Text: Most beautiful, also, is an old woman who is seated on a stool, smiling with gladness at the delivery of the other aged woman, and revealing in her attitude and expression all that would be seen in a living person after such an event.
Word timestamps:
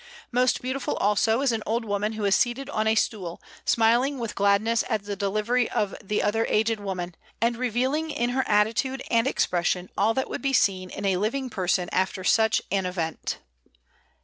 Most 0.31 0.63
beautiful, 0.63 0.95
also, 0.95 1.41
is 1.41 1.51
an 1.51 1.61
old 1.67 1.85
woman 1.85 2.13
who 2.13 2.25
is 2.25 2.35
seated 2.35 2.71
on 2.71 2.87
a 2.87 2.95
stool, 2.95 3.39
smiling 3.65 4.17
with 4.17 4.33
gladness 4.33 4.83
at 4.89 5.03
the 5.03 5.15
delivery 5.15 5.69
of 5.69 5.93
the 6.03 6.23
other 6.23 6.43
aged 6.47 6.79
woman, 6.79 7.13
and 7.39 7.55
revealing 7.55 8.09
in 8.09 8.31
her 8.31 8.43
attitude 8.47 9.03
and 9.11 9.27
expression 9.27 9.91
all 9.95 10.15
that 10.15 10.27
would 10.27 10.41
be 10.41 10.53
seen 10.53 10.89
in 10.89 11.05
a 11.05 11.17
living 11.17 11.51
person 11.51 11.87
after 11.91 12.23
such 12.23 12.63
an 12.71 12.87
event. 12.87 13.41